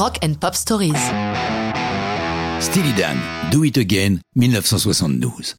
Rock 0.00 0.18
and 0.24 0.32
Pop 0.40 0.54
Stories. 0.54 0.94
Steely 2.58 2.94
Dan, 2.94 3.18
Do 3.52 3.64
It 3.64 3.76
Again, 3.76 4.20
1972. 4.34 5.56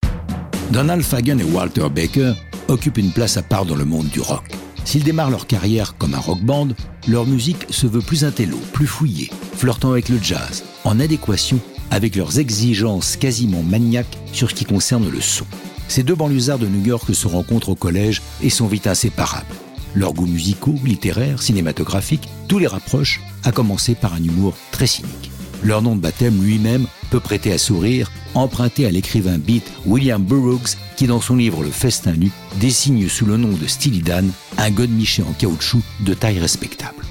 Donald 0.71 1.03
Fagen 1.03 1.39
et 1.39 1.43
Walter 1.43 1.87
Baker 1.93 2.33
occupent 2.67 2.97
une 2.97 3.11
place 3.11 3.37
à 3.37 3.43
part 3.43 3.67
dans 3.67 3.75
le 3.75 3.85
monde 3.85 4.07
du 4.07 4.19
rock. 4.19 4.51
S'ils 4.83 5.03
démarrent 5.03 5.29
leur 5.29 5.45
carrière 5.45 5.95
comme 5.95 6.15
un 6.15 6.19
rock 6.19 6.41
band, 6.41 6.69
leur 7.07 7.27
musique 7.27 7.67
se 7.69 7.85
veut 7.85 8.01
plus 8.01 8.25
intello, 8.25 8.57
plus 8.73 8.87
fouillée, 8.87 9.29
flirtant 9.53 9.91
avec 9.91 10.09
le 10.09 10.17
jazz, 10.19 10.63
en 10.85 10.99
adéquation 10.99 11.59
avec 11.91 12.15
leurs 12.15 12.39
exigences 12.39 13.17
quasiment 13.17 13.61
maniaques 13.61 14.17
sur 14.33 14.49
ce 14.49 14.55
qui 14.55 14.65
concerne 14.65 15.07
le 15.07 15.21
son. 15.21 15.45
Ces 15.87 16.01
deux 16.01 16.15
banlieusards 16.15 16.57
de 16.57 16.65
New 16.65 16.83
York 16.83 17.13
se 17.13 17.27
rencontrent 17.27 17.69
au 17.69 17.75
collège 17.75 18.23
et 18.41 18.49
sont 18.49 18.65
vite 18.65 18.87
inséparables. 18.87 19.53
Leurs 19.93 20.13
goûts 20.13 20.27
musicaux, 20.27 20.75
littéraires, 20.83 21.41
cinématographiques, 21.41 22.29
tous 22.47 22.59
les 22.59 22.67
rapprochent, 22.67 23.21
à 23.43 23.51
commencer 23.51 23.95
par 23.95 24.13
un 24.13 24.23
humour 24.23 24.55
très 24.71 24.87
cynique. 24.87 25.31
Leur 25.63 25.81
nom 25.81 25.95
de 25.95 26.01
baptême 26.01 26.41
lui-même 26.41 26.87
peut 27.11 27.19
prêter 27.19 27.51
à 27.51 27.57
sourire, 27.57 28.09
emprunté 28.33 28.85
à 28.85 28.91
l'écrivain 28.91 29.37
beat 29.37 29.63
William 29.85 30.23
Burroughs, 30.23 30.77
qui 30.95 31.07
dans 31.07 31.21
son 31.21 31.35
livre 31.35 31.63
Le 31.63 31.69
Festin 31.69 32.13
nu 32.13 32.31
désigne 32.59 33.07
sous 33.09 33.25
le 33.25 33.37
nom 33.37 33.49
de 33.49 33.67
Steely 33.67 34.01
Dan 34.01 34.31
un 34.57 34.71
godemiché 34.71 35.23
en 35.23 35.33
caoutchouc 35.33 35.81
de 35.99 36.13
taille 36.13 36.39
respectable. 36.39 37.03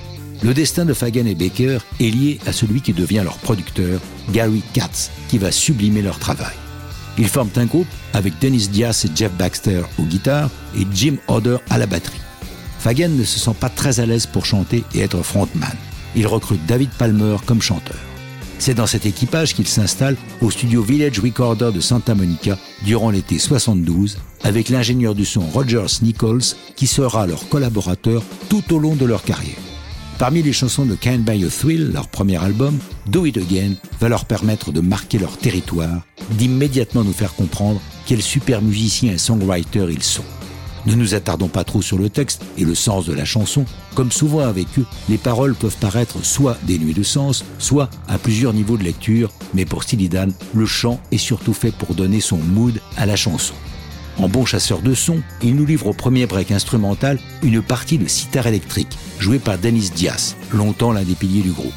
Le 0.42 0.54
destin 0.54 0.86
de 0.86 0.94
Fagan 0.94 1.26
et 1.26 1.34
Baker 1.34 1.78
est 2.00 2.10
lié 2.10 2.38
à 2.46 2.52
celui 2.52 2.80
qui 2.80 2.94
devient 2.94 3.20
leur 3.22 3.36
producteur, 3.38 4.00
Gary 4.32 4.62
Katz, 4.72 5.10
qui 5.28 5.36
va 5.36 5.52
sublimer 5.52 6.00
leur 6.00 6.18
travail. 6.18 6.54
Ils 7.18 7.28
forment 7.28 7.50
un 7.56 7.66
groupe 7.66 7.88
avec 8.14 8.38
Dennis 8.40 8.68
Diaz 8.68 9.04
et 9.04 9.10
Jeff 9.14 9.32
Baxter 9.32 9.82
aux 9.98 10.04
guitares 10.04 10.50
et 10.76 10.86
Jim 10.94 11.16
Hodder 11.28 11.58
à 11.68 11.76
la 11.76 11.86
batterie. 11.86 12.20
Fagan 12.80 13.10
ne 13.10 13.24
se 13.24 13.38
sent 13.38 13.54
pas 13.60 13.68
très 13.68 14.00
à 14.00 14.06
l'aise 14.06 14.24
pour 14.24 14.46
chanter 14.46 14.84
et 14.94 15.00
être 15.00 15.22
frontman. 15.22 15.76
Il 16.16 16.26
recrute 16.26 16.64
David 16.64 16.88
Palmer 16.90 17.36
comme 17.44 17.60
chanteur. 17.60 17.98
C'est 18.58 18.72
dans 18.72 18.86
cet 18.86 19.04
équipage 19.04 19.54
qu'il 19.54 19.68
s'installe 19.68 20.16
au 20.40 20.50
studio 20.50 20.82
Village 20.82 21.18
Recorder 21.18 21.72
de 21.74 21.80
Santa 21.80 22.14
Monica 22.14 22.58
durant 22.82 23.10
l'été 23.10 23.38
72 23.38 24.16
avec 24.44 24.70
l'ingénieur 24.70 25.14
du 25.14 25.26
son 25.26 25.42
Rogers 25.42 26.00
Nichols 26.00 26.54
qui 26.74 26.86
sera 26.86 27.26
leur 27.26 27.50
collaborateur 27.50 28.22
tout 28.48 28.64
au 28.72 28.78
long 28.78 28.96
de 28.96 29.04
leur 29.04 29.24
carrière. 29.24 29.60
Parmi 30.18 30.42
les 30.42 30.52
chansons 30.52 30.86
de 30.86 30.94
Can't 30.94 31.18
Buy 31.18 31.44
a 31.44 31.48
Thrill, 31.48 31.92
leur 31.92 32.08
premier 32.08 32.42
album, 32.42 32.78
Do 33.06 33.26
It 33.26 33.36
Again 33.36 33.74
va 34.00 34.08
leur 34.08 34.24
permettre 34.24 34.72
de 34.72 34.80
marquer 34.80 35.18
leur 35.18 35.36
territoire, 35.36 36.00
d'immédiatement 36.30 37.04
nous 37.04 37.12
faire 37.12 37.34
comprendre 37.34 37.80
quels 38.06 38.22
super 38.22 38.62
musiciens 38.62 39.12
et 39.12 39.18
songwriters 39.18 39.90
ils 39.90 40.02
sont. 40.02 40.24
Ne 40.86 40.94
nous 40.94 41.14
attardons 41.14 41.48
pas 41.48 41.64
trop 41.64 41.82
sur 41.82 41.98
le 41.98 42.08
texte 42.08 42.42
et 42.56 42.64
le 42.64 42.74
sens 42.74 43.06
de 43.06 43.12
la 43.12 43.24
chanson. 43.24 43.64
Comme 43.94 44.12
souvent 44.12 44.40
avec 44.40 44.66
eux, 44.78 44.86
les 45.08 45.18
paroles 45.18 45.54
peuvent 45.54 45.76
paraître 45.76 46.24
soit 46.24 46.56
dénuées 46.62 46.94
de 46.94 47.02
sens, 47.02 47.44
soit 47.58 47.90
à 48.08 48.18
plusieurs 48.18 48.54
niveaux 48.54 48.76
de 48.76 48.84
lecture, 48.84 49.30
mais 49.52 49.64
pour 49.64 49.82
Steely 49.82 50.08
Dan, 50.08 50.32
le 50.54 50.66
chant 50.66 51.00
est 51.12 51.18
surtout 51.18 51.54
fait 51.54 51.72
pour 51.72 51.94
donner 51.94 52.20
son 52.20 52.38
mood 52.38 52.80
à 52.96 53.06
la 53.06 53.16
chanson. 53.16 53.54
En 54.18 54.28
bon 54.28 54.44
chasseur 54.44 54.82
de 54.82 54.94
son, 54.94 55.22
il 55.42 55.54
nous 55.54 55.64
livre 55.64 55.86
au 55.86 55.92
premier 55.92 56.26
break 56.26 56.50
instrumental 56.50 57.18
une 57.42 57.62
partie 57.62 57.98
de 57.98 58.06
sitar 58.06 58.46
électrique, 58.46 58.98
jouée 59.18 59.38
par 59.38 59.58
Dennis 59.58 59.90
Diaz, 59.94 60.36
longtemps 60.52 60.92
l'un 60.92 61.02
des 61.02 61.14
piliers 61.14 61.42
du 61.42 61.52
groupe. 61.52 61.72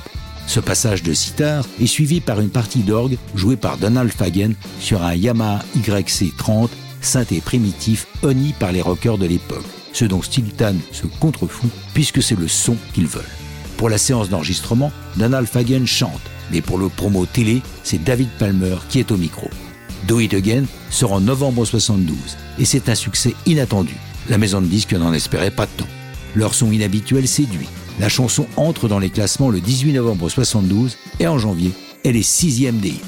Ce 0.45 0.59
passage 0.59 1.03
de 1.03 1.13
sitar 1.13 1.65
est 1.81 1.87
suivi 1.87 2.19
par 2.19 2.41
une 2.41 2.49
partie 2.49 2.83
d'orgue 2.83 3.17
jouée 3.33 3.55
par 3.55 3.77
Donald 3.77 4.11
Fagen 4.11 4.55
sur 4.79 5.01
un 5.03 5.15
Yamaha 5.15 5.63
YC30 5.77 6.67
synthé 7.05 7.41
primitif 7.41 8.07
honni 8.21 8.53
par 8.59 8.71
les 8.71 8.81
rockers 8.81 9.17
de 9.17 9.25
l'époque, 9.25 9.65
ce 9.93 10.05
dont 10.05 10.21
Stilton 10.21 10.75
se 10.91 11.07
contrefout 11.19 11.69
puisque 11.93 12.21
c'est 12.21 12.39
le 12.39 12.47
son 12.47 12.75
qu'ils 12.93 13.07
veulent. 13.07 13.23
Pour 13.77 13.89
la 13.89 13.97
séance 13.97 14.29
d'enregistrement, 14.29 14.91
Donald 15.17 15.47
Fagen 15.47 15.85
chante, 15.85 16.21
mais 16.51 16.61
pour 16.61 16.77
le 16.77 16.89
promo 16.89 17.25
télé, 17.25 17.61
c'est 17.83 18.03
David 18.03 18.29
Palmer 18.39 18.75
qui 18.89 18.99
est 18.99 19.11
au 19.11 19.17
micro. 19.17 19.49
Do 20.07 20.19
It 20.19 20.33
Again 20.33 20.65
sort 20.89 21.13
en 21.13 21.21
novembre 21.21 21.65
72 21.65 22.15
et 22.59 22.65
c'est 22.65 22.89
un 22.89 22.95
succès 22.95 23.35
inattendu. 23.45 23.95
La 24.29 24.37
maison 24.37 24.61
de 24.61 24.67
disques 24.67 24.93
n'en 24.93 25.13
espérait 25.13 25.51
pas 25.51 25.67
tant. 25.67 25.87
Leur 26.35 26.53
son 26.53 26.71
inhabituel 26.71 27.27
séduit. 27.27 27.67
La 27.99 28.09
chanson 28.09 28.47
entre 28.57 28.87
dans 28.87 28.99
les 28.99 29.09
classements 29.09 29.49
le 29.49 29.61
18 29.61 29.93
novembre 29.93 30.29
72 30.29 30.97
et 31.19 31.27
en 31.27 31.37
janvier, 31.37 31.71
elle 32.03 32.15
est 32.15 32.21
sixième 32.21 32.79
des 32.79 32.89
hits. 32.89 33.01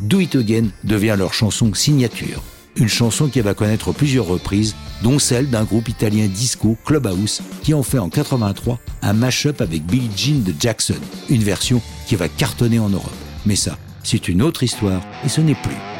Do 0.00 0.20
It 0.20 0.34
Again 0.34 0.66
devient 0.84 1.14
leur 1.16 1.32
chanson 1.32 1.72
signature. 1.74 2.42
Une 2.76 2.88
chanson 2.88 3.28
qui 3.28 3.40
va 3.40 3.54
connaître 3.54 3.92
plusieurs 3.92 4.26
reprises, 4.26 4.74
dont 5.02 5.18
celle 5.18 5.50
d'un 5.50 5.64
groupe 5.64 5.88
italien 5.88 6.26
disco, 6.26 6.76
Clubhouse, 6.84 7.42
qui 7.62 7.74
en 7.74 7.82
fait 7.82 7.98
en 7.98 8.08
83 8.08 8.78
un 9.02 9.12
mash-up 9.12 9.60
avec 9.60 9.84
Billie 9.84 10.10
Jean 10.16 10.42
de 10.42 10.54
Jackson, 10.58 10.94
une 11.28 11.42
version 11.42 11.82
qui 12.06 12.16
va 12.16 12.28
cartonner 12.28 12.78
en 12.78 12.88
Europe. 12.88 13.12
Mais 13.44 13.56
ça, 13.56 13.76
c'est 14.02 14.28
une 14.28 14.42
autre 14.42 14.62
histoire 14.62 15.02
et 15.24 15.28
ce 15.28 15.40
n'est 15.40 15.54
plus 15.54 15.91